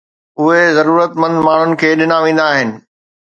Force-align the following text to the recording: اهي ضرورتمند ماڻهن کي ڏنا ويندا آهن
اهي 0.43 0.63
ضرورتمند 0.79 1.35
ماڻهن 1.47 1.71
کي 1.83 1.91
ڏنا 2.01 2.17
ويندا 2.25 2.49
آهن 2.57 2.69